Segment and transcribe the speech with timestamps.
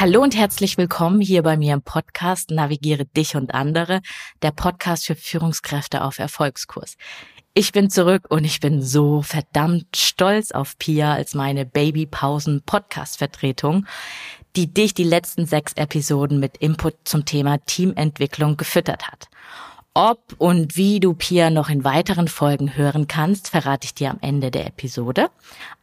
[0.00, 4.00] Hallo und herzlich willkommen hier bei mir im Podcast Navigiere dich und andere,
[4.40, 6.96] der Podcast für Führungskräfte auf Erfolgskurs.
[7.52, 13.18] Ich bin zurück und ich bin so verdammt stolz auf Pia als meine Babypausen Podcast
[13.18, 13.84] Vertretung,
[14.56, 19.28] die dich die letzten sechs Episoden mit Input zum Thema Teamentwicklung gefüttert hat.
[19.92, 24.18] Ob und wie du Pia noch in weiteren Folgen hören kannst, verrate ich dir am
[24.22, 25.28] Ende der Episode.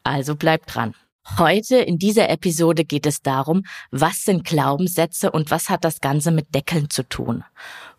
[0.03, 0.95] Also bleib dran.
[1.35, 6.31] Heute in dieser Episode geht es darum, was sind Glaubenssätze und was hat das Ganze
[6.31, 7.43] mit Deckeln zu tun?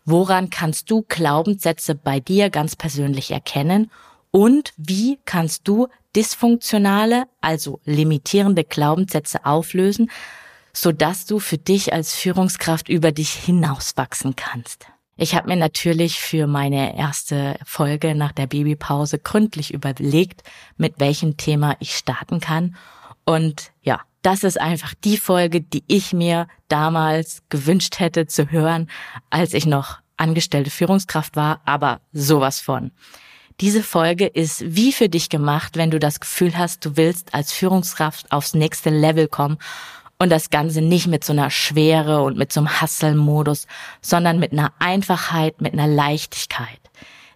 [0.03, 3.91] Woran kannst du Glaubenssätze bei dir ganz persönlich erkennen?
[4.31, 10.11] Und wie kannst du dysfunktionale, also limitierende Glaubenssätze auflösen,
[10.73, 14.87] sodass du für dich als Führungskraft über dich hinauswachsen kannst?
[15.15, 20.43] Ich habe mir natürlich für meine erste Folge nach der Babypause gründlich überlegt,
[20.77, 22.75] mit welchem Thema ich starten kann
[23.29, 28.89] und ja, das ist einfach die Folge, die ich mir damals gewünscht hätte zu hören,
[29.29, 32.89] als ich noch angestellte Führungskraft war, aber sowas von.
[33.59, 37.51] Diese Folge ist wie für dich gemacht, wenn du das Gefühl hast, du willst als
[37.53, 39.59] Führungskraft aufs nächste Level kommen
[40.17, 43.67] und das Ganze nicht mit so einer Schwere und mit so einem Hustle-Modus,
[44.01, 46.79] sondern mit einer Einfachheit, mit einer Leichtigkeit.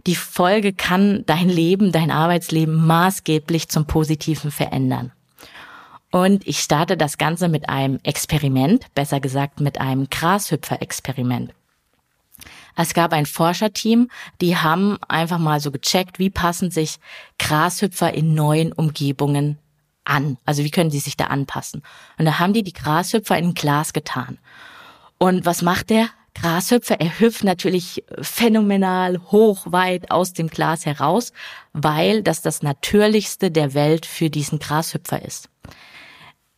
[0.08, 5.12] Die Folge kann dein Leben, dein Arbeitsleben maßgeblich zum Positiven verändern.
[6.14, 11.56] Und ich starte das Ganze mit einem Experiment, besser gesagt mit einem Grashüpfer-Experiment.
[12.75, 17.00] Es gab ein Forscherteam, die haben einfach mal so gecheckt, wie passen sich
[17.40, 19.57] Grashüpfer in neuen Umgebungen
[20.06, 20.38] an.
[20.46, 21.81] Also wie können sie sich da anpassen.
[22.19, 24.38] Und da haben die die Grashüpfer in ein Glas getan.
[25.18, 27.02] Und was macht der Grashüpfer?
[27.02, 31.34] Er hüpft natürlich phänomenal hoch, weit aus dem Glas heraus,
[31.73, 35.50] weil das das Natürlichste der Welt für diesen Grashüpfer ist.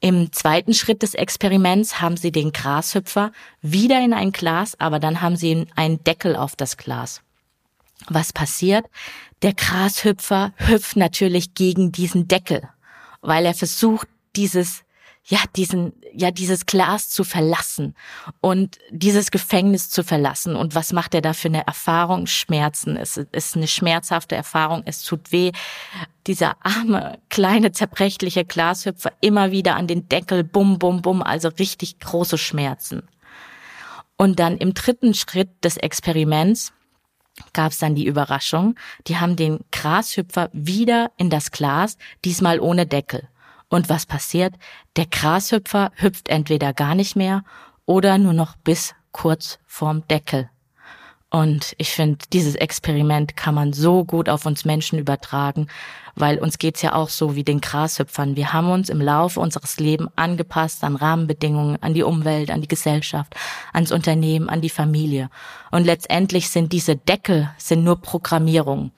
[0.05, 3.31] Im zweiten Schritt des Experiments haben sie den Grashüpfer
[3.63, 7.23] wieder in ein Glas, aber dann haben sie einen Deckel auf das Glas.
[8.07, 8.85] Was passiert?
[9.41, 12.69] Der Grashüpfer hüpft natürlich gegen diesen Deckel,
[13.21, 14.83] weil er versucht, dieses
[15.27, 17.95] ja, diesen, ja, dieses Glas zu verlassen
[18.41, 20.55] und dieses Gefängnis zu verlassen.
[20.55, 22.27] Und was macht er da für eine Erfahrung?
[22.27, 22.95] Schmerzen.
[22.95, 24.83] Es ist eine schmerzhafte Erfahrung.
[24.85, 25.51] Es tut weh.
[26.27, 31.99] Dieser arme, kleine, zerbrechliche Glashüpfer immer wieder an den Deckel, bum, bum, bum, also richtig
[31.99, 33.01] große Schmerzen.
[34.17, 36.71] Und dann im dritten Schritt des Experiments
[37.53, 38.75] gab es dann die Überraschung,
[39.07, 43.27] die haben den Grashüpfer wieder in das Glas, diesmal ohne Deckel.
[43.69, 44.53] Und was passiert?
[44.95, 47.43] Der Grashüpfer hüpft entweder gar nicht mehr
[47.85, 50.49] oder nur noch bis kurz vorm Deckel.
[51.35, 55.67] Und ich finde, dieses Experiment kann man so gut auf uns Menschen übertragen,
[56.15, 58.37] weil uns geht's ja auch so wie den Grashüpfern.
[58.37, 62.69] Wir haben uns im Laufe unseres Lebens angepasst an Rahmenbedingungen, an die Umwelt, an die
[62.69, 63.35] Gesellschaft,
[63.73, 65.29] ans Unternehmen, an die Familie.
[65.71, 68.91] Und letztendlich sind diese Deckel sind nur Programmierung.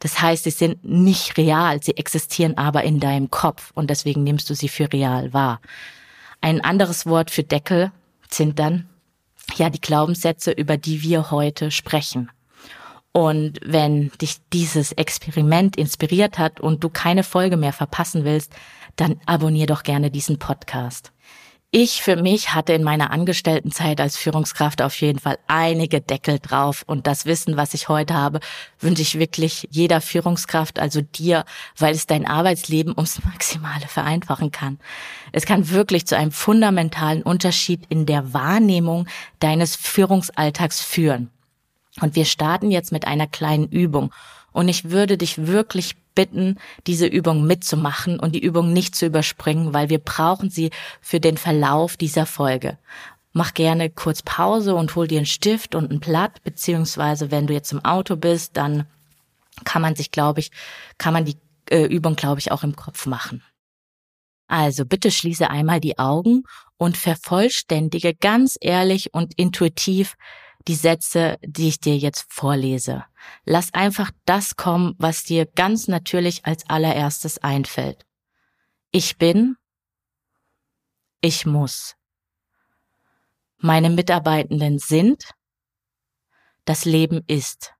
[0.00, 4.50] Das heißt, sie sind nicht real, sie existieren aber in deinem Kopf und deswegen nimmst
[4.50, 5.60] du sie für real wahr.
[6.40, 7.90] Ein anderes Wort für Deckel
[8.28, 8.88] sind dann
[9.56, 12.30] ja die Glaubenssätze, über die wir heute sprechen.
[13.12, 18.52] Und wenn dich dieses Experiment inspiriert hat und du keine Folge mehr verpassen willst,
[18.96, 21.13] dann abonnier doch gerne diesen Podcast.
[21.76, 26.84] Ich für mich hatte in meiner Angestelltenzeit als Führungskraft auf jeden Fall einige Deckel drauf
[26.86, 28.38] und das Wissen, was ich heute habe,
[28.78, 31.44] wünsche ich wirklich jeder Führungskraft, also dir,
[31.76, 34.78] weil es dein Arbeitsleben ums Maximale vereinfachen kann.
[35.32, 39.08] Es kann wirklich zu einem fundamentalen Unterschied in der Wahrnehmung
[39.40, 41.32] deines Führungsalltags führen.
[42.00, 44.12] Und wir starten jetzt mit einer kleinen Übung
[44.54, 49.74] und ich würde dich wirklich bitten, diese Übung mitzumachen und die Übung nicht zu überspringen,
[49.74, 50.70] weil wir brauchen sie
[51.00, 52.78] für den Verlauf dieser Folge.
[53.32, 57.52] Mach gerne kurz Pause und hol dir einen Stift und ein Blatt, beziehungsweise wenn du
[57.52, 58.86] jetzt im Auto bist, dann
[59.64, 60.52] kann man sich, glaube ich,
[60.98, 61.36] kann man die
[61.68, 63.42] äh, Übung, glaube ich, auch im Kopf machen.
[64.46, 66.44] Also bitte schließe einmal die Augen
[66.76, 70.16] und vervollständige ganz ehrlich und intuitiv
[70.68, 73.04] die Sätze, die ich dir jetzt vorlese.
[73.44, 78.06] Lass einfach das kommen, was dir ganz natürlich als allererstes einfällt.
[78.90, 79.56] Ich bin,
[81.20, 81.96] ich muss,
[83.58, 85.30] meine Mitarbeitenden sind,
[86.64, 87.74] das Leben ist.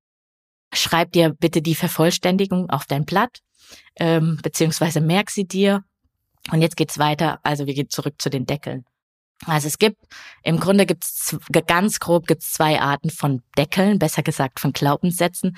[0.72, 3.40] Schreib dir bitte die Vervollständigung auf dein Blatt,
[3.96, 5.84] ähm, beziehungsweise merk sie dir.
[6.50, 7.40] Und jetzt geht's weiter.
[7.42, 8.84] Also wir gehen zurück zu den Deckeln.
[9.46, 9.98] Also es gibt,
[10.42, 11.36] im Grunde gibt's
[11.66, 15.56] ganz grob gibt's zwei Arten von Deckeln, besser gesagt von Glaubenssätzen.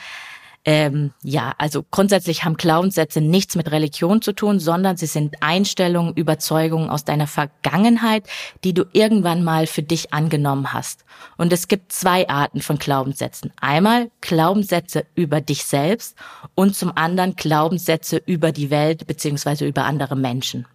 [0.69, 6.13] Ähm, ja, also grundsätzlich haben Glaubenssätze nichts mit Religion zu tun, sondern sie sind Einstellungen,
[6.15, 8.29] Überzeugungen aus deiner Vergangenheit,
[8.65, 11.05] die du irgendwann mal für dich angenommen hast.
[11.37, 13.53] Und es gibt zwei Arten von Glaubenssätzen.
[13.61, 16.17] Einmal Glaubenssätze über dich selbst
[16.57, 20.67] und zum anderen Glaubenssätze über die Welt beziehungsweise über andere Menschen.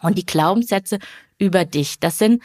[0.00, 0.98] Und die Glaubenssätze
[1.40, 2.42] über dich, das sind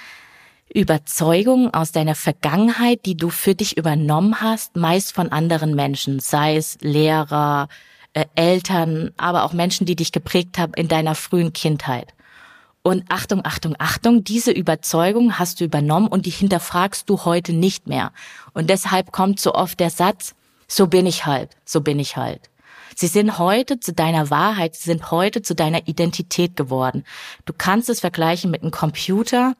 [0.73, 6.57] Überzeugungen aus deiner Vergangenheit, die du für dich übernommen hast, meist von anderen Menschen, sei
[6.57, 7.67] es Lehrer,
[8.13, 12.13] äh, Eltern, aber auch Menschen, die dich geprägt haben in deiner frühen Kindheit.
[12.81, 17.87] Und Achtung, Achtung, Achtung, diese Überzeugung hast du übernommen und die hinterfragst du heute nicht
[17.87, 18.11] mehr.
[18.53, 20.35] Und deshalb kommt so oft der Satz,
[20.67, 22.49] so bin ich halt, so bin ich halt.
[22.95, 27.03] Sie sind heute zu deiner Wahrheit, sie sind heute zu deiner Identität geworden.
[27.43, 29.55] Du kannst es vergleichen mit einem Computer,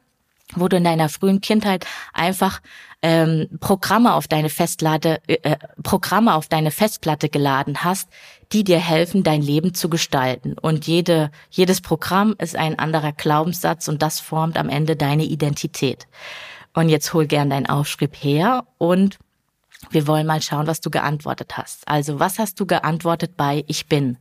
[0.54, 2.60] wo du in deiner frühen Kindheit einfach
[3.02, 8.08] ähm, Programme auf deine Festlade, äh, äh, Programme auf deine Festplatte geladen hast,
[8.52, 10.56] die dir helfen, dein Leben zu gestalten.
[10.58, 16.06] Und jede, jedes Programm ist ein anderer Glaubenssatz und das formt am Ende deine Identität.
[16.74, 19.18] Und jetzt hol gern deinen Aufschrieb her und
[19.90, 21.86] wir wollen mal schauen, was du geantwortet hast.
[21.86, 24.18] Also, was hast du geantwortet bei Ich bin?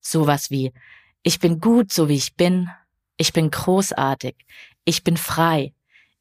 [0.00, 0.72] Sowas wie,
[1.22, 2.70] ich bin gut, so wie ich bin.
[3.16, 4.36] Ich bin großartig.
[4.84, 5.72] Ich bin frei.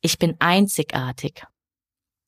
[0.02, 1.44] Ich bin einzigartig.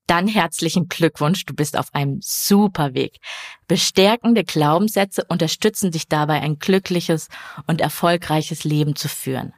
[0.07, 3.19] Dann herzlichen Glückwunsch, du bist auf einem super Weg.
[3.67, 7.27] Bestärkende Glaubenssätze unterstützen dich dabei, ein glückliches
[7.67, 9.53] und erfolgreiches Leben zu führen.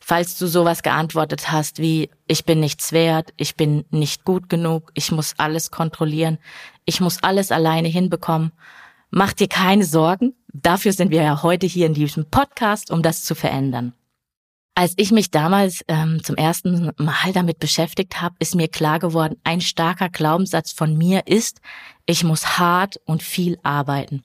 [0.00, 4.90] Falls du sowas geantwortet hast wie, ich bin nichts wert, ich bin nicht gut genug,
[4.94, 6.38] ich muss alles kontrollieren,
[6.84, 8.52] ich muss alles alleine hinbekommen,
[9.10, 10.34] mach dir keine Sorgen.
[10.52, 13.92] Dafür sind wir ja heute hier in diesem Podcast, um das zu verändern.
[14.74, 19.34] Als ich mich damals ähm, zum ersten Mal damit beschäftigt habe, ist mir klar geworden,
[19.42, 21.60] ein starker Glaubenssatz von mir ist,
[22.06, 24.22] ich muss hart und viel arbeiten.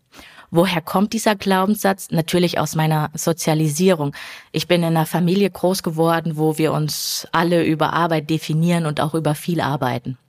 [0.56, 2.12] Woher kommt dieser Glaubenssatz?
[2.12, 4.14] Natürlich aus meiner Sozialisierung.
[4.52, 9.02] Ich bin in einer Familie groß geworden, wo wir uns alle über Arbeit definieren und
[9.02, 10.20] auch über viel arbeiten.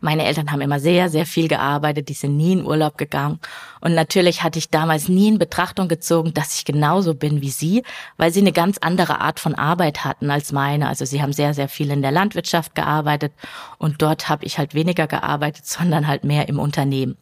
[0.00, 3.40] Meine Eltern haben immer sehr, sehr viel gearbeitet, die sind nie in Urlaub gegangen.
[3.82, 7.82] Und natürlich hatte ich damals nie in Betrachtung gezogen, dass ich genauso bin wie sie,
[8.16, 10.88] weil sie eine ganz andere Art von Arbeit hatten als meine.
[10.88, 13.34] Also sie haben sehr, sehr viel in der Landwirtschaft gearbeitet
[13.76, 17.18] und dort habe ich halt weniger gearbeitet, sondern halt mehr im Unternehmen.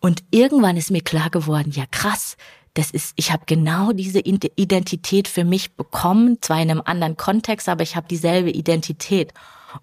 [0.00, 2.36] Und irgendwann ist mir klar geworden, ja krass,
[2.74, 7.68] das ist, ich habe genau diese Identität für mich bekommen, zwar in einem anderen Kontext,
[7.68, 9.34] aber ich habe dieselbe Identität.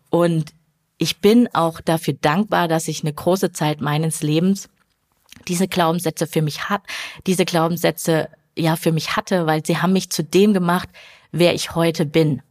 [0.10, 0.54] Und
[0.98, 4.70] ich bin auch dafür dankbar, dass ich eine große Zeit meines Lebens
[5.48, 6.82] diese Glaubenssätze für mich hat,
[7.28, 10.90] diese Glaubenssätze ja für mich hatte, weil sie haben mich zu dem gemacht,
[11.32, 12.42] wer ich heute bin.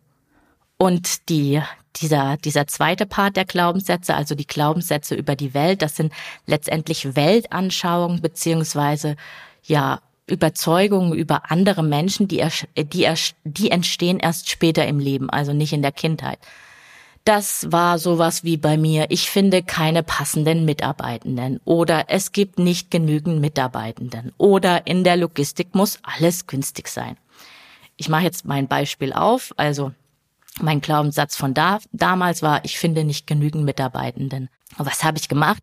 [0.77, 1.63] Und die,
[2.01, 6.13] dieser, dieser zweite Part der Glaubenssätze, also die Glaubenssätze über die Welt, das sind
[6.47, 9.17] letztendlich Weltanschauungen beziehungsweise
[9.63, 12.45] ja Überzeugungen über andere Menschen, die,
[12.77, 13.09] die,
[13.45, 16.39] die entstehen erst später im Leben, also nicht in der Kindheit.
[17.25, 22.91] Das war sowas wie bei mir, ich finde keine passenden Mitarbeitenden oder es gibt nicht
[22.91, 27.17] genügend Mitarbeitenden oder in der Logistik muss alles günstig sein.
[27.97, 29.91] Ich mache jetzt mein Beispiel auf, also
[30.61, 34.49] mein Glaubenssatz von da, damals war, ich finde nicht genügend Mitarbeitenden.
[34.79, 35.63] Was habe ich gemacht?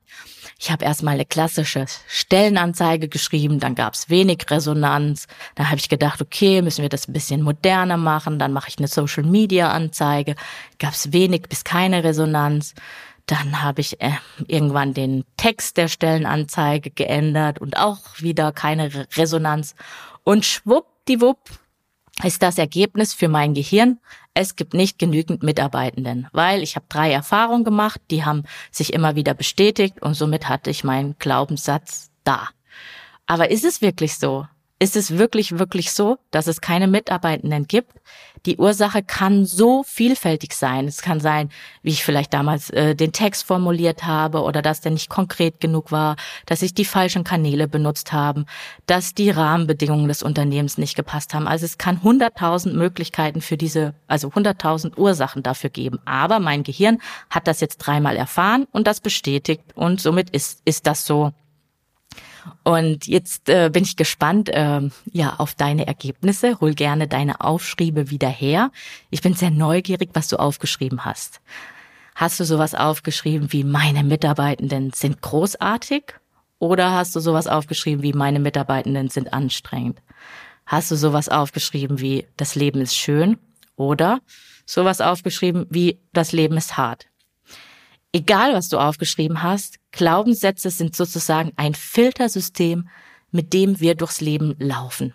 [0.59, 5.27] Ich habe erstmal eine klassische Stellenanzeige geschrieben, dann gab es wenig Resonanz.
[5.55, 8.39] Dann habe ich gedacht, okay, müssen wir das ein bisschen moderner machen.
[8.39, 10.35] Dann mache ich eine Social-Media-Anzeige,
[10.79, 12.73] gab es wenig bis keine Resonanz.
[13.25, 14.11] Dann habe ich äh,
[14.47, 19.75] irgendwann den Text der Stellenanzeige geändert und auch wieder keine Resonanz.
[20.23, 21.39] Und schwuppdiwupp
[22.21, 23.99] ist das Ergebnis für mein Gehirn,
[24.33, 29.15] es gibt nicht genügend Mitarbeitenden, weil ich habe drei Erfahrungen gemacht, die haben sich immer
[29.15, 32.49] wieder bestätigt und somit hatte ich meinen Glaubenssatz da.
[33.25, 34.47] Aber ist es wirklich so?
[34.83, 37.93] Ist es wirklich, wirklich so, dass es keine Mitarbeitenden gibt?
[38.45, 40.89] Die Ursache kann so vielfältig sein.
[40.89, 41.51] Es kann sein,
[41.83, 45.93] wie ich vielleicht damals äh, den Text formuliert habe oder dass der nicht konkret genug
[45.93, 48.45] war, dass ich die falschen Kanäle benutzt haben,
[48.85, 51.47] dass die Rahmenbedingungen des Unternehmens nicht gepasst haben.
[51.47, 55.99] Also es kann hunderttausend Möglichkeiten für diese, also hunderttausend Ursachen dafür geben.
[56.03, 56.99] Aber mein Gehirn
[57.29, 61.31] hat das jetzt dreimal erfahren und das bestätigt und somit ist, ist das so.
[62.63, 64.81] Und jetzt äh, bin ich gespannt äh,
[65.11, 66.59] ja auf deine Ergebnisse.
[66.59, 68.71] Hol gerne deine Aufschriebe wieder her.
[69.09, 71.41] Ich bin sehr neugierig, was du aufgeschrieben hast.
[72.15, 76.13] Hast du sowas aufgeschrieben wie meine Mitarbeitenden sind großartig?
[76.59, 80.01] Oder hast du sowas aufgeschrieben wie meine Mitarbeitenden sind anstrengend?
[80.65, 83.37] Hast du sowas aufgeschrieben wie das Leben ist schön?
[83.75, 84.21] Oder
[84.65, 87.07] sowas aufgeschrieben wie das Leben ist hart?
[88.13, 92.89] Egal, was du aufgeschrieben hast, Glaubenssätze sind sozusagen ein Filtersystem,
[93.31, 95.13] mit dem wir durchs Leben laufen.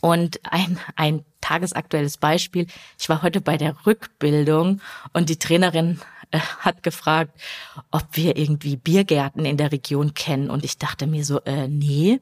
[0.00, 2.66] Und ein, ein tagesaktuelles Beispiel.
[2.98, 4.80] Ich war heute bei der Rückbildung
[5.12, 6.00] und die Trainerin
[6.30, 7.38] äh, hat gefragt,
[7.90, 10.50] ob wir irgendwie Biergärten in der Region kennen.
[10.50, 12.20] Und ich dachte mir so, äh, nee.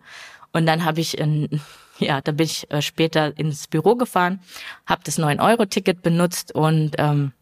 [0.53, 1.61] Und dann habe ich, in,
[1.99, 4.41] ja, da bin ich äh, später ins Büro gefahren,
[4.87, 7.33] habe das 9-Euro-Ticket benutzt und ähm,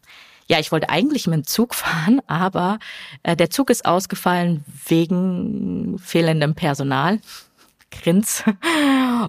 [0.47, 2.79] ja, ich wollte eigentlich mit dem Zug fahren, aber
[3.23, 7.19] äh, der Zug ist ausgefallen wegen fehlendem Personal.
[7.91, 8.43] Grins.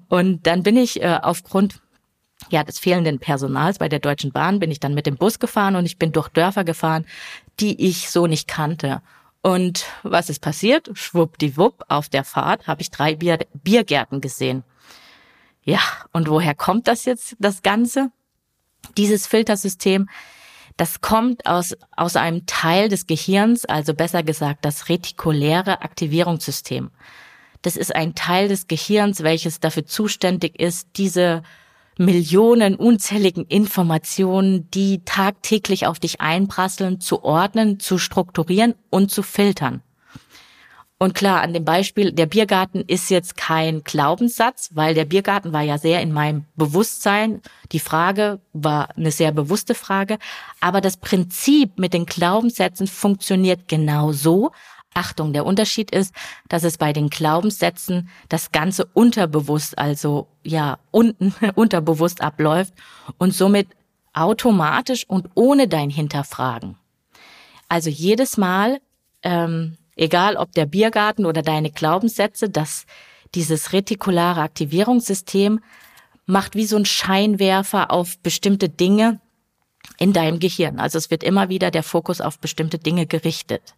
[0.08, 1.80] Und dann bin ich äh, aufgrund
[2.50, 5.76] ja, des fehlenden Personals bei der Deutschen Bahn bin ich dann mit dem Bus gefahren
[5.76, 7.06] und ich bin durch Dörfer gefahren,
[7.60, 9.02] die ich so nicht kannte.
[9.42, 10.90] Und was ist passiert?
[10.94, 14.64] Schwuppdiwupp, auf der Fahrt habe ich drei Bier Biergärten gesehen.
[15.62, 15.80] Ja,
[16.12, 18.10] und woher kommt das jetzt, das Ganze?
[18.96, 20.08] Dieses Filtersystem
[20.76, 26.90] das kommt aus, aus einem Teil des Gehirns, also besser gesagt das retikuläre Aktivierungssystem.
[27.62, 31.42] Das ist ein Teil des Gehirns, welches dafür zuständig ist, diese
[31.98, 39.82] Millionen unzähligen Informationen, die tagtäglich auf dich einprasseln, zu ordnen, zu strukturieren und zu filtern.
[40.98, 45.60] Und klar, an dem Beispiel, der Biergarten ist jetzt kein Glaubenssatz, weil der Biergarten war
[45.60, 47.42] ja sehr in meinem Bewusstsein.
[47.72, 50.18] Die Frage war eine sehr bewusste Frage.
[50.60, 54.52] Aber das Prinzip mit den Glaubenssätzen funktioniert genau so.
[54.94, 56.14] Achtung, der Unterschied ist,
[56.48, 62.72] dass es bei den Glaubenssätzen das Ganze unterbewusst, also ja, unten unterbewusst abläuft
[63.18, 63.68] und somit
[64.14, 66.76] automatisch und ohne dein Hinterfragen.
[67.68, 68.80] Also jedes Mal,
[69.22, 72.86] ähm, egal ob der Biergarten oder deine Glaubenssätze, dass
[73.34, 75.60] dieses retikulare Aktivierungssystem
[76.26, 79.20] macht wie so ein Scheinwerfer auf bestimmte Dinge
[79.98, 80.78] in deinem Gehirn.
[80.78, 83.74] Also es wird immer wieder der Fokus auf bestimmte Dinge gerichtet.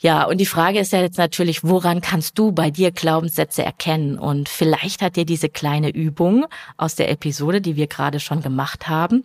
[0.00, 4.16] Ja, und die Frage ist ja jetzt natürlich, woran kannst du bei dir Glaubenssätze erkennen?
[4.16, 8.86] Und vielleicht hat dir diese kleine Übung aus der Episode, die wir gerade schon gemacht
[8.86, 9.24] haben,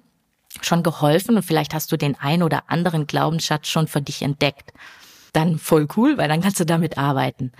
[0.61, 4.73] schon geholfen und vielleicht hast du den ein oder anderen Glaubensschatz schon für dich entdeckt
[5.33, 7.51] dann voll cool, weil dann kannst du damit arbeiten.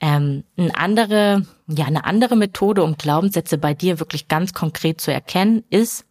[0.00, 5.12] Ähm, eine andere, ja, eine andere Methode, um Glaubenssätze bei dir wirklich ganz konkret zu
[5.12, 6.04] erkennen, ist,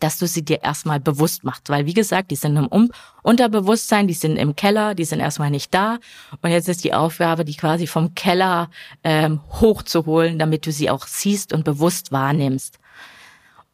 [0.00, 1.68] dass du sie dir erstmal bewusst machst.
[1.68, 2.90] Weil, wie gesagt, die sind im um
[3.22, 5.98] Unterbewusstsein, die sind im Keller, die sind erstmal nicht da.
[6.40, 8.70] Und jetzt ist die Aufgabe, die quasi vom Keller
[9.04, 12.78] ähm, hochzuholen, damit du sie auch siehst und bewusst wahrnimmst.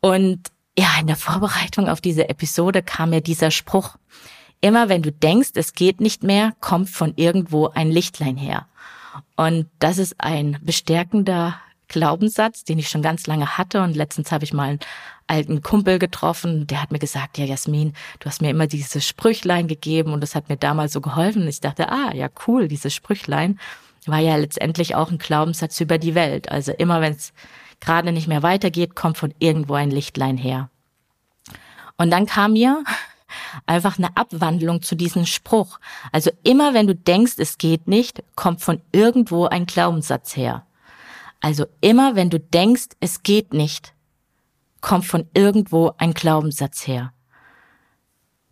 [0.00, 3.96] Und ja, in der Vorbereitung auf diese Episode kam mir dieser Spruch.
[4.60, 8.66] Immer wenn du denkst, es geht nicht mehr, kommt von irgendwo ein Lichtlein her.
[9.36, 13.82] Und das ist ein bestärkender Glaubenssatz, den ich schon ganz lange hatte.
[13.82, 14.80] Und letztens habe ich mal einen
[15.26, 19.68] alten Kumpel getroffen, der hat mir gesagt, ja Jasmin, du hast mir immer dieses Sprüchlein
[19.68, 21.46] gegeben und das hat mir damals so geholfen.
[21.46, 23.58] Ich dachte, ah, ja cool, dieses Sprüchlein
[24.06, 26.50] war ja letztendlich auch ein Glaubenssatz über die Welt.
[26.50, 27.32] Also immer wenn es
[27.80, 30.70] gerade nicht mehr weitergeht, kommt von irgendwo ein Lichtlein her.
[31.98, 32.82] Und dann kam mir
[33.66, 35.78] einfach eine Abwandlung zu diesem Spruch.
[36.12, 40.66] Also immer wenn du denkst, es geht nicht, kommt von irgendwo ein Glaubenssatz her.
[41.40, 43.94] Also immer wenn du denkst, es geht nicht,
[44.80, 47.12] kommt von irgendwo ein Glaubenssatz her.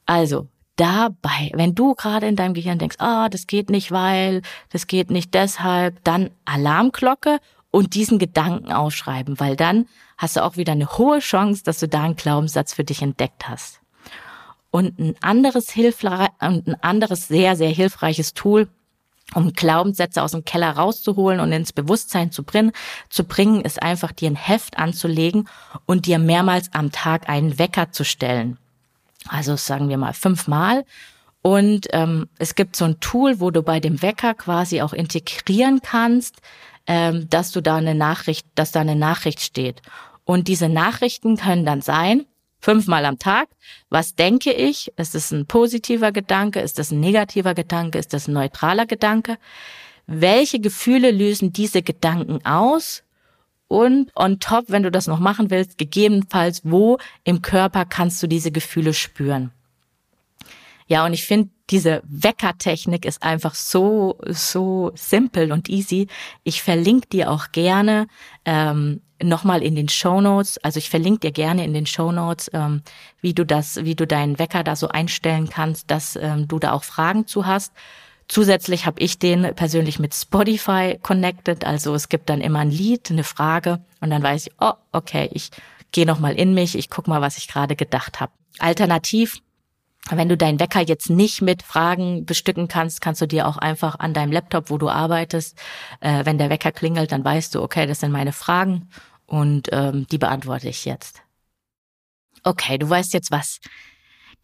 [0.06, 4.42] Also dabei, wenn du gerade in deinem Gehirn denkst, ah, oh, das geht nicht, weil,
[4.70, 7.40] das geht nicht deshalb, dann Alarmglocke
[7.70, 11.88] und diesen Gedanken ausschreiben, weil dann hast du auch wieder eine hohe Chance, dass du
[11.88, 13.80] da einen Glaubenssatz für dich entdeckt hast.
[14.76, 18.68] Und ein anderes, Hilfre und ein anderes sehr, sehr hilfreiches Tool,
[19.34, 22.72] um Glaubenssätze aus dem Keller rauszuholen und ins Bewusstsein zu bringen,
[23.08, 25.48] zu bringen, ist einfach dir ein Heft anzulegen
[25.86, 28.58] und dir mehrmals am Tag einen Wecker zu stellen.
[29.26, 30.84] Also sagen wir mal fünfmal.
[31.40, 35.80] Und ähm, es gibt so ein Tool, wo du bei dem Wecker quasi auch integrieren
[35.80, 36.42] kannst,
[36.86, 39.80] ähm, dass du da eine Nachricht, dass da eine Nachricht steht.
[40.26, 42.26] Und diese Nachrichten können dann sein,
[42.60, 43.48] fünfmal am Tag.
[43.90, 44.92] Was denke ich?
[44.96, 46.60] Ist es ein positiver Gedanke?
[46.60, 47.98] Ist das ein negativer Gedanke?
[47.98, 49.38] Ist das ein neutraler Gedanke?
[50.06, 53.02] Welche Gefühle lösen diese Gedanken aus?
[53.68, 58.28] Und on top, wenn du das noch machen willst, gegebenenfalls, wo im Körper kannst du
[58.28, 59.50] diese Gefühle spüren?
[60.86, 66.06] Ja, und ich finde, diese Weckertechnik ist einfach so, so simpel und easy.
[66.44, 68.06] Ich verlinke dir auch gerne
[68.44, 70.58] ähm, nochmal in den Show Notes.
[70.58, 72.82] Also ich verlinke dir gerne in den Show Notes, ähm,
[73.20, 76.72] wie du das, wie du deinen Wecker da so einstellen kannst, dass ähm, du da
[76.72, 77.72] auch Fragen zu hast.
[78.28, 81.64] Zusätzlich habe ich den persönlich mit Spotify connected.
[81.64, 85.30] Also es gibt dann immer ein Lied, eine Frage und dann weiß ich, oh, okay,
[85.32, 85.50] ich
[85.92, 88.32] gehe noch mal in mich, ich guck mal, was ich gerade gedacht habe.
[88.58, 89.40] Alternativ
[90.10, 93.98] wenn du deinen Wecker jetzt nicht mit Fragen bestücken kannst, kannst du dir auch einfach
[93.98, 95.58] an deinem Laptop, wo du arbeitest,
[96.00, 98.88] äh, wenn der Wecker klingelt, dann weißt du, okay, das sind meine Fragen
[99.26, 101.22] und ähm, die beantworte ich jetzt.
[102.44, 103.58] Okay, du weißt jetzt, was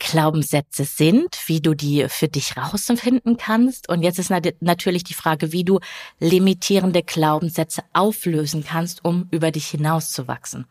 [0.00, 3.88] Glaubenssätze sind, wie du die für dich rausfinden kannst.
[3.88, 5.78] Und jetzt ist natürlich die Frage, wie du
[6.18, 10.66] limitierende Glaubenssätze auflösen kannst, um über dich hinauszuwachsen.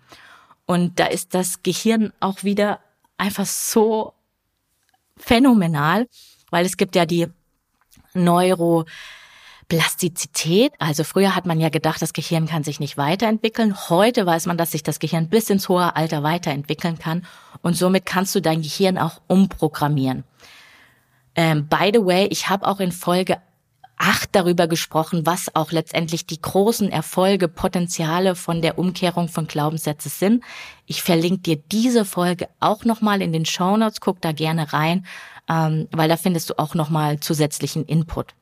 [0.65, 2.81] Und da ist das Gehirn auch wieder
[3.17, 4.13] einfach so
[5.21, 6.07] phänomenal,
[6.49, 7.27] weil es gibt ja die
[8.13, 10.73] Neuroplastizität.
[10.79, 13.75] Also früher hat man ja gedacht, das Gehirn kann sich nicht weiterentwickeln.
[13.89, 17.25] Heute weiß man, dass sich das Gehirn bis ins hohe Alter weiterentwickeln kann.
[17.61, 20.23] Und somit kannst du dein Gehirn auch umprogrammieren.
[21.35, 23.37] Ähm, by the way, ich habe auch in Folge
[24.01, 30.09] acht darüber gesprochen, was auch letztendlich die großen Erfolge, Potenziale von der Umkehrung von Glaubenssätzen
[30.09, 30.43] sind.
[30.87, 34.01] Ich verlinke dir diese Folge auch nochmal in den Show Notes.
[34.01, 35.05] Guck da gerne rein,
[35.47, 38.33] ähm, weil da findest du auch nochmal zusätzlichen Input.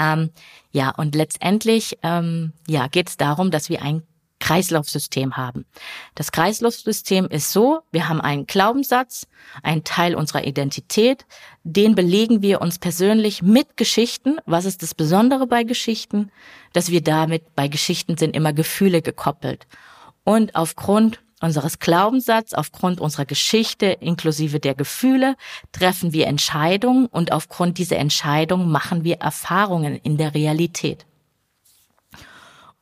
[0.00, 0.30] Ähm,
[0.72, 4.02] ja, und letztendlich ähm, ja, geht es darum, dass wir ein
[4.52, 5.64] Kreislaufsystem haben.
[6.14, 9.26] Das Kreislaufsystem ist so, wir haben einen Glaubenssatz,
[9.62, 11.24] einen Teil unserer Identität,
[11.64, 14.36] den belegen wir uns persönlich mit Geschichten.
[14.44, 16.30] Was ist das Besondere bei Geschichten?
[16.74, 19.66] Dass wir damit, bei Geschichten sind immer Gefühle gekoppelt.
[20.24, 25.34] Und aufgrund unseres Glaubenssatzes, aufgrund unserer Geschichte inklusive der Gefühle
[25.72, 31.06] treffen wir Entscheidungen und aufgrund dieser Entscheidungen machen wir Erfahrungen in der Realität.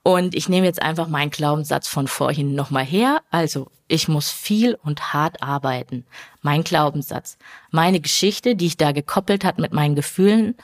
[0.03, 3.21] Und ich nehme jetzt einfach meinen Glaubenssatz von vorhin nochmal her.
[3.31, 6.07] Also, ich muss viel und hart arbeiten.
[6.43, 7.37] Mein Glaubenssatz.
[7.71, 10.55] Meine Geschichte, die ich da gekoppelt hat mit meinen Gefühlen,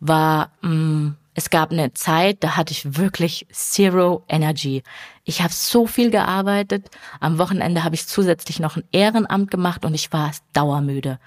[0.00, 4.82] war, mh, mm, es gab eine Zeit, da hatte ich wirklich zero energy.
[5.22, 6.90] Ich habe so viel gearbeitet.
[7.20, 11.20] Am Wochenende habe ich zusätzlich noch ein Ehrenamt gemacht und ich war dauermüde.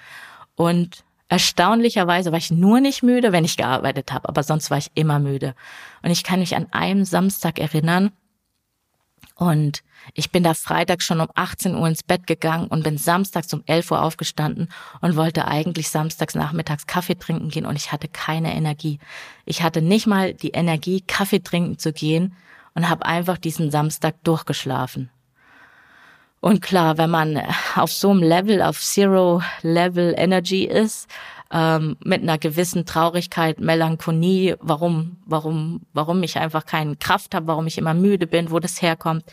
[0.56, 4.91] Und Erstaunlicherweise war ich nur nicht müde, wenn ich gearbeitet habe, aber sonst war ich
[4.96, 5.56] immer müde.
[6.04, 8.12] Und ich kann mich an einem Samstag erinnern
[9.36, 9.82] und
[10.13, 13.63] ich bin da Freitag schon um 18 Uhr ins Bett gegangen und bin samstags um
[13.65, 14.67] 11 Uhr aufgestanden
[15.00, 19.00] und wollte eigentlich samstags nachmittags Kaffee trinken gehen und ich hatte keine Energie.
[19.46, 22.36] Ich hatte nicht mal die Energie, Kaffee trinken zu gehen
[22.76, 25.10] und habe einfach diesen Samstag durchgeschlafen.
[26.42, 27.40] Und klar, wenn man
[27.76, 31.08] auf so einem Level, auf Zero Level Energy ist,
[31.52, 37.68] ähm, mit einer gewissen Traurigkeit, Melancholie, warum, warum, warum ich einfach keine Kraft habe, warum
[37.68, 39.24] ich immer müde bin, wo das herkommt,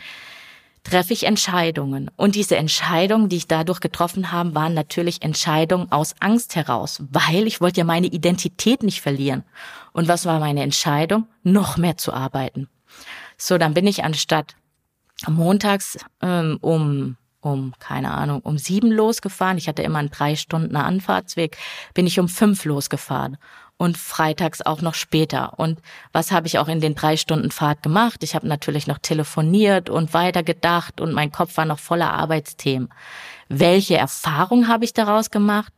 [0.84, 2.10] treffe ich Entscheidungen.
[2.16, 7.46] Und diese Entscheidungen, die ich dadurch getroffen habe, waren natürlich Entscheidungen aus Angst heraus, weil
[7.46, 9.44] ich wollte ja meine Identität nicht verlieren.
[9.92, 11.26] Und was war meine Entscheidung?
[11.42, 12.68] Noch mehr zu arbeiten.
[13.38, 14.56] So, dann bin ich anstatt
[15.26, 19.58] montags ähm, um um, keine Ahnung, um sieben losgefahren.
[19.58, 21.56] Ich hatte immer einen drei Stunden Anfahrtsweg,
[21.94, 23.38] bin ich um fünf losgefahren
[23.76, 25.58] und freitags auch noch später.
[25.58, 25.80] Und
[26.12, 28.24] was habe ich auch in den drei Stunden Fahrt gemacht?
[28.24, 32.88] Ich habe natürlich noch telefoniert und weitergedacht und mein Kopf war noch voller Arbeitsthemen.
[33.48, 35.72] Welche Erfahrung habe ich daraus gemacht?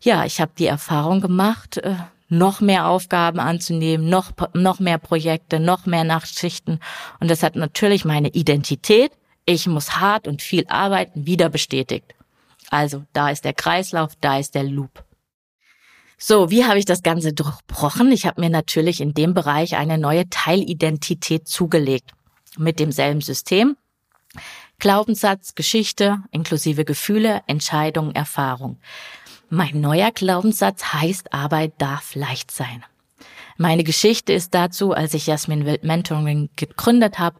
[0.00, 1.94] Ja, ich habe die Erfahrung gemacht, äh,
[2.32, 6.80] noch mehr Aufgaben anzunehmen, noch, noch mehr Projekte, noch mehr Nachtschichten.
[7.20, 9.12] Und das hat natürlich meine Identität.
[9.44, 12.14] Ich muss hart und viel arbeiten, wieder bestätigt.
[12.70, 15.04] Also, da ist der Kreislauf, da ist der Loop.
[16.16, 18.10] So, wie habe ich das Ganze durchbrochen?
[18.12, 22.12] Ich habe mir natürlich in dem Bereich eine neue Teilidentität zugelegt.
[22.56, 23.76] Mit demselben System.
[24.78, 28.78] Glaubenssatz, Geschichte, inklusive Gefühle, Entscheidung, Erfahrung.
[29.54, 32.82] Mein neuer Glaubenssatz heißt, Arbeit darf leicht sein.
[33.58, 37.36] Meine Geschichte ist dazu, als ich Jasmin Wild Mentoring gegründet habe,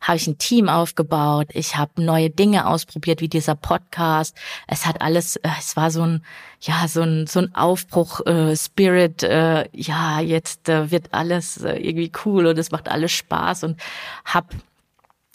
[0.00, 4.36] habe ich ein Team aufgebaut, ich habe neue Dinge ausprobiert, wie dieser Podcast.
[4.66, 6.24] Es hat alles, äh, es war so ein,
[6.60, 11.76] ja, so ein, so ein Aufbruch, äh, Spirit, äh, ja, jetzt äh, wird alles äh,
[11.76, 13.80] irgendwie cool und es macht alles Spaß und
[14.24, 14.52] hab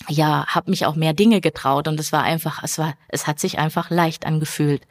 [0.10, 3.40] ja, hab mich auch mehr Dinge getraut und es war einfach, es war, es hat
[3.40, 4.82] sich einfach leicht angefühlt.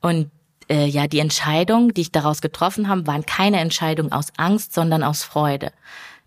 [0.00, 0.30] Und
[0.68, 5.02] äh, ja, die Entscheidungen, die ich daraus getroffen habe, waren keine Entscheidung aus Angst, sondern
[5.02, 5.72] aus Freude.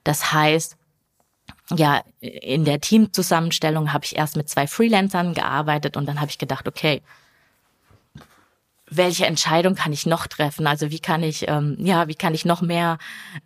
[0.04, 0.78] Das heißt,
[1.76, 6.38] ja, in der Teamzusammenstellung habe ich erst mit zwei Freelancern gearbeitet und dann habe ich
[6.38, 7.02] gedacht, okay,
[8.90, 10.66] welche Entscheidung kann ich noch treffen?
[10.66, 12.98] Also wie kann ich, ähm, ja, wie kann ich noch mehr,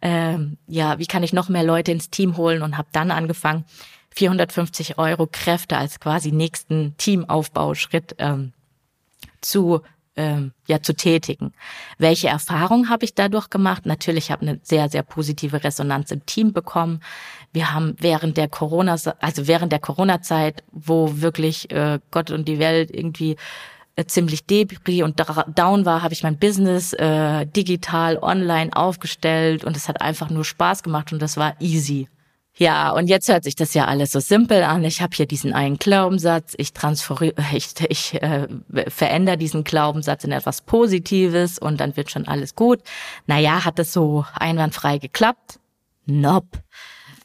[0.01, 3.65] ähm, ja, wie kann ich noch mehr Leute ins Team holen und habe dann angefangen,
[4.11, 8.53] 450 Euro Kräfte als quasi nächsten Teamaufbauschritt ähm,
[9.41, 9.81] zu
[10.15, 11.53] ähm, ja zu tätigen.
[11.97, 13.85] Welche Erfahrungen habe ich dadurch gemacht?
[13.85, 17.01] Natürlich habe eine sehr sehr positive Resonanz im Team bekommen.
[17.51, 22.47] Wir haben während der Corona also während der Corona Zeit, wo wirklich äh, Gott und
[22.47, 23.37] die Welt irgendwie
[23.95, 25.21] äh, ziemlich debris und
[25.55, 30.45] down war, habe ich mein Business äh, digital online aufgestellt und es hat einfach nur
[30.45, 32.07] Spaß gemacht und das war easy.
[32.55, 34.83] Ja, und jetzt hört sich das ja alles so simpel an.
[34.83, 36.71] Ich habe hier diesen einen Glaubenssatz, ich
[37.53, 38.47] ich, ich äh,
[38.87, 42.81] verändere diesen Glaubenssatz in etwas Positives und dann wird schon alles gut.
[43.25, 45.59] Naja, hat das so einwandfrei geklappt?
[46.05, 46.59] Nope.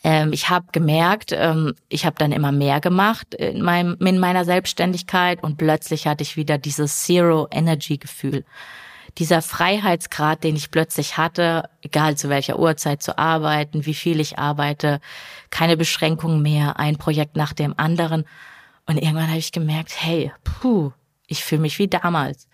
[0.02, 4.46] Ähm, ich habe gemerkt, ähm, ich habe dann immer mehr gemacht in, meinem, in meiner
[4.46, 8.44] Selbstständigkeit und plötzlich hatte ich wieder dieses Zero-Energy-Gefühl
[9.16, 14.38] dieser Freiheitsgrad, den ich plötzlich hatte, egal zu welcher Uhrzeit zu arbeiten, wie viel ich
[14.38, 15.00] arbeite,
[15.50, 18.24] keine Beschränkungen mehr, ein Projekt nach dem anderen.
[18.86, 20.92] Und irgendwann habe ich gemerkt, hey, puh,
[21.26, 22.48] ich fühle mich wie damals.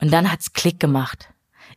[0.00, 1.28] Und dann hat's Klick gemacht.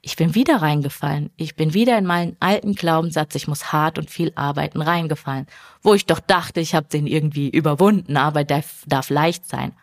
[0.01, 1.29] Ich bin wieder reingefallen.
[1.37, 5.45] Ich bin wieder in meinen alten Glaubenssatz, ich muss hart und viel arbeiten, reingefallen.
[5.83, 9.73] Wo ich doch dachte, ich habe den irgendwie überwunden, aber der darf leicht sein.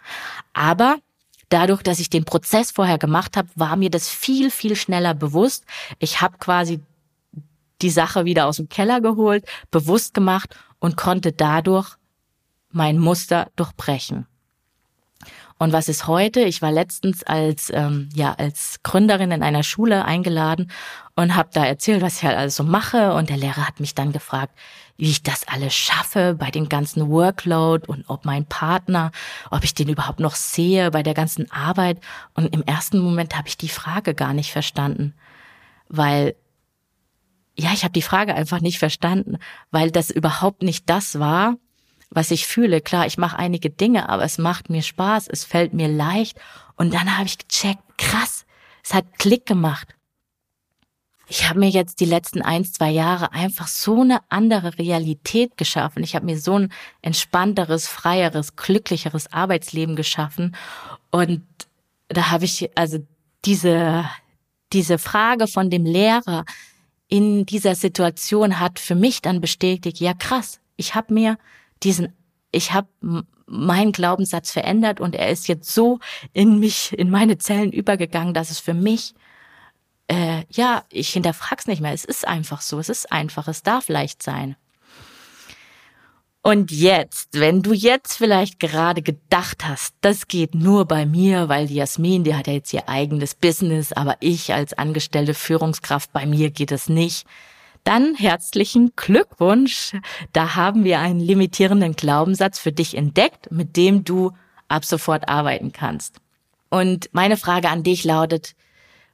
[0.55, 0.99] Aber
[1.49, 5.65] dadurch, dass ich den Prozess vorher gemacht habe, war mir das viel, viel schneller bewusst.
[5.99, 6.81] Ich habe quasi
[7.83, 11.97] die Sache wieder aus dem Keller geholt, bewusst gemacht und konnte dadurch
[12.71, 14.27] mein Muster durchbrechen.
[15.59, 16.41] Und was ist heute?
[16.43, 20.71] Ich war letztens als ähm, ja als Gründerin in einer Schule eingeladen
[21.17, 23.13] und habe da erzählt, was ich halt alles so mache.
[23.15, 24.57] Und der Lehrer hat mich dann gefragt,
[24.99, 29.13] wie ich das alles schaffe bei dem ganzen Workload und ob mein Partner,
[29.51, 32.01] ob ich den überhaupt noch sehe bei der ganzen Arbeit.
[32.35, 35.15] Und im ersten Moment habe ich die Frage gar nicht verstanden,
[35.89, 36.35] weil
[37.57, 39.39] ja, ich habe die Frage einfach nicht verstanden,
[39.71, 41.57] weil das überhaupt nicht das war,
[42.11, 42.81] was ich fühle.
[42.81, 46.39] Klar, ich mache einige Dinge, aber es macht mir Spaß, es fällt mir leicht.
[46.77, 48.47] Und dann habe ich gecheckt, krass,
[48.85, 49.95] es hat Klick gemacht.
[51.31, 56.03] Ich habe mir jetzt die letzten ein, zwei Jahre einfach so eine andere Realität geschaffen.
[56.03, 60.57] Ich habe mir so ein entspannteres, freieres, glücklicheres Arbeitsleben geschaffen.
[61.11, 61.43] Und
[62.09, 62.99] da habe ich also
[63.45, 64.07] diese,
[64.73, 66.47] diese Frage von dem Lehrer
[67.09, 71.39] in dieser Situation hat für mich dann bestätigt, ja krass, ich habe mir
[71.83, 72.13] diesen,
[72.53, 72.89] ich habe
[73.47, 76.01] meinen Glaubenssatz verändert und er ist jetzt so
[76.33, 79.15] in mich, in meine Zellen übergegangen, dass es für mich,
[80.09, 81.93] äh, ja, ich hinterfrag's nicht mehr.
[81.93, 84.57] Es ist einfach so, es ist einfach, es darf leicht sein.
[86.43, 91.67] Und jetzt, wenn du jetzt vielleicht gerade gedacht hast, das geht nur bei mir, weil
[91.67, 96.27] die Jasmin, die hat ja jetzt ihr eigenes Business, aber ich als angestellte Führungskraft, bei
[96.27, 97.27] mir geht es nicht
[97.89, 99.93] dann herzlichen Glückwunsch.
[100.35, 104.33] Da haben wir einen limitierenden Glaubenssatz für dich entdeckt, mit dem du
[104.69, 106.17] ab sofort arbeiten kannst.
[106.69, 108.55] Und meine Frage an dich lautet,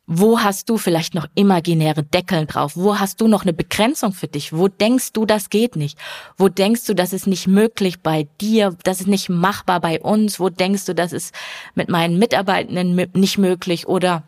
[0.06, 2.72] wo hast du vielleicht noch imaginäre Deckeln drauf?
[2.76, 4.52] Wo hast du noch eine Begrenzung für dich?
[4.52, 5.98] Wo denkst du, das geht nicht?
[6.36, 8.76] Wo denkst du, das ist nicht möglich bei dir?
[8.84, 10.38] Das ist nicht machbar bei uns?
[10.38, 11.34] Wo denkst du, das ist
[11.74, 14.24] mit meinen Mitarbeitenden nicht möglich oder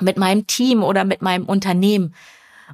[0.00, 2.14] mit meinem Team oder mit meinem Unternehmen?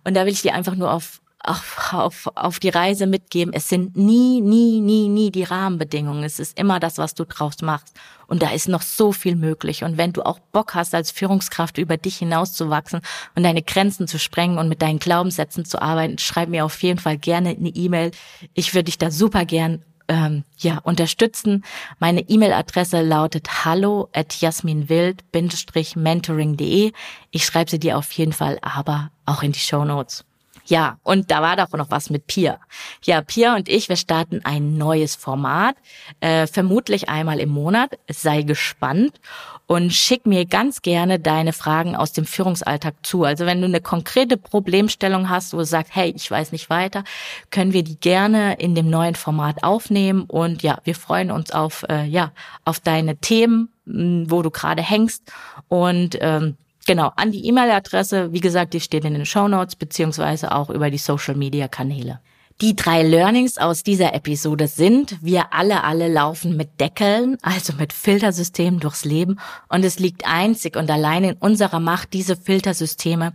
[0.05, 3.55] Und da will ich dir einfach nur auf, auf, auf, auf die Reise mitgeben.
[3.55, 6.25] Es sind nie, nie, nie, nie die Rahmenbedingungen.
[6.25, 7.95] Es ist immer das, was du draus machst.
[8.27, 9.85] Und da ist noch so viel möglich.
[9.85, 13.03] Und wenn du auch Bock hast, als Führungskraft über dich hinauszuwachsen
[13.35, 16.99] und deine Grenzen zu sprengen und mit deinen Glaubenssätzen zu arbeiten, schreib mir auf jeden
[16.99, 18.13] Fall gerne eine E-Mail.
[18.55, 21.63] Ich würde dich da super gern ähm, ja, unterstützen.
[21.99, 26.93] Meine E-Mail-Adresse lautet hallo at jasminwild-mentoring.de.
[27.31, 30.25] Ich schreibe sie dir auf jeden Fall aber auch in die Show Notes.
[30.67, 32.59] Ja, und da war doch noch was mit Pia.
[33.03, 35.77] Ja, Pia und ich, wir starten ein neues Format,
[36.21, 37.99] äh, vermutlich einmal im Monat.
[38.09, 39.21] Sei gespannt
[39.67, 43.25] und schick mir ganz gerne deine Fragen aus dem Führungsalltag zu.
[43.25, 47.05] Also wenn du eine konkrete Problemstellung hast, wo du sagst, hey, ich weiß nicht weiter,
[47.51, 50.25] können wir die gerne in dem neuen Format aufnehmen.
[50.25, 52.33] Und ja, wir freuen uns auf, äh, ja,
[52.65, 55.31] auf deine Themen, wo du gerade hängst.
[55.69, 60.53] Und ähm, Genau, an die E-Mail-Adresse, wie gesagt, die steht in den Show Notes, beziehungsweise
[60.53, 62.21] auch über die Social-Media-Kanäle.
[62.61, 67.93] Die drei Learnings aus dieser Episode sind, wir alle, alle laufen mit Deckeln, also mit
[67.93, 73.33] Filtersystemen durchs Leben und es liegt einzig und allein in unserer Macht, diese Filtersysteme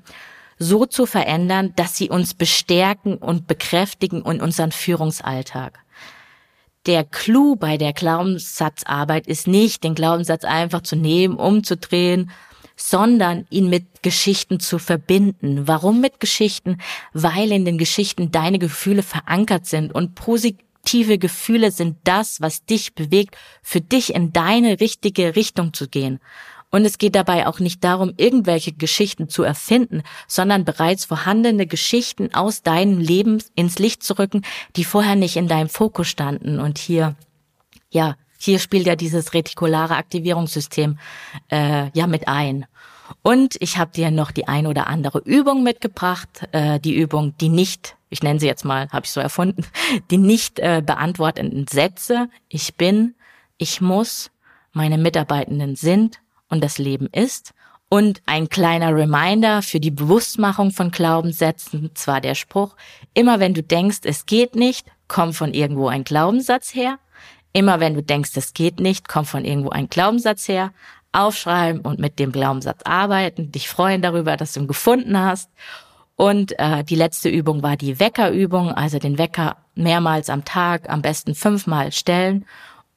[0.57, 5.79] so zu verändern, dass sie uns bestärken und bekräftigen in unseren Führungsalltag.
[6.85, 12.31] Der Clou bei der Glaubenssatzarbeit ist nicht, den Glaubenssatz einfach zu nehmen, umzudrehen,
[12.80, 15.68] sondern ihn mit Geschichten zu verbinden.
[15.68, 16.78] Warum mit Geschichten?
[17.13, 22.96] Weil in den Geschichten deine Gefühle verankert sind und positive Gefühle sind das, was dich
[22.96, 26.20] bewegt, für dich in deine richtige Richtung zu gehen.
[26.72, 32.34] Und es geht dabei auch nicht darum, irgendwelche Geschichten zu erfinden, sondern bereits vorhandene Geschichten
[32.34, 34.44] aus deinem Leben ins Licht zu rücken,
[34.76, 36.60] die vorher nicht in deinem Fokus standen.
[36.60, 37.15] Und hier,
[37.89, 40.97] ja, hier spielt ja dieses retikulare Aktivierungssystem
[41.49, 42.65] äh, ja mit ein.
[43.21, 47.49] Und ich habe dir noch die ein oder andere Übung mitgebracht, äh, die Übung, die
[47.49, 49.65] nicht, ich nenne sie jetzt mal, habe ich so erfunden,
[50.12, 52.30] die nicht äh, beantwortenden Sätze.
[52.47, 53.15] Ich bin,
[53.58, 54.32] ich muss,
[54.71, 57.54] meine Mitarbeitenden sind, und das Leben ist.
[57.88, 62.75] Und ein kleiner Reminder für die Bewusstmachung von Glaubenssätzen, zwar der Spruch,
[63.13, 66.99] immer wenn du denkst, es geht nicht, kommt von irgendwo ein Glaubenssatz her.
[67.53, 70.71] Immer wenn du denkst, es geht nicht, kommt von irgendwo ein Glaubenssatz her.
[71.12, 75.49] Aufschreiben und mit dem Glaubenssatz arbeiten, dich freuen darüber, dass du ihn gefunden hast.
[76.15, 81.01] Und äh, die letzte Übung war die Weckerübung, also den Wecker mehrmals am Tag, am
[81.01, 82.45] besten fünfmal stellen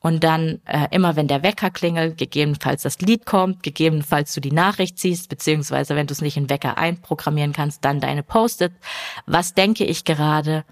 [0.02, 4.50] und dann äh, immer, wenn der Wecker klingelt, gegebenenfalls das Lied kommt, gegebenenfalls du die
[4.50, 8.72] Nachricht siehst, beziehungsweise wenn du es nicht in Wecker einprogrammieren kannst, dann deine Post-it.
[9.26, 10.64] Was denke ich gerade?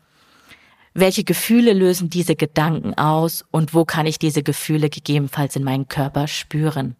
[0.94, 5.86] Welche Gefühle lösen diese Gedanken aus und wo kann ich diese Gefühle gegebenenfalls in meinem
[5.86, 6.96] Körper spüren?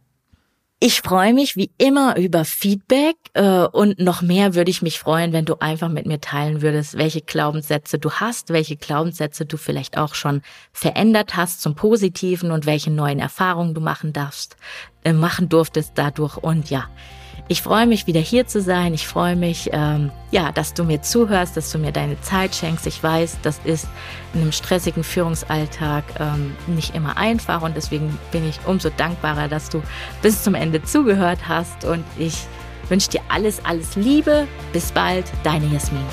[0.82, 5.34] Ich freue mich wie immer über Feedback äh, und noch mehr würde ich mich freuen,
[5.34, 9.98] wenn du einfach mit mir teilen würdest, welche Glaubenssätze du hast, welche Glaubenssätze du vielleicht
[9.98, 10.40] auch schon
[10.72, 14.56] verändert hast zum Positiven und welche neuen Erfahrungen du machen darfst,
[15.04, 16.88] äh, machen durftest dadurch und ja,
[17.50, 18.94] ich freue mich, wieder hier zu sein.
[18.94, 22.86] Ich freue mich, ähm, ja, dass du mir zuhörst, dass du mir deine Zeit schenkst.
[22.86, 23.88] Ich weiß, das ist
[24.32, 29.68] in einem stressigen Führungsalltag ähm, nicht immer einfach und deswegen bin ich umso dankbarer, dass
[29.68, 29.82] du
[30.22, 32.36] bis zum Ende zugehört hast und ich
[32.88, 34.46] wünsche dir alles, alles Liebe.
[34.72, 36.06] Bis bald, deine Jasmin.